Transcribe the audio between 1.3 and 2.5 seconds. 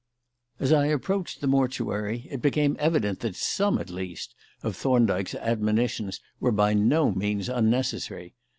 the mortuary it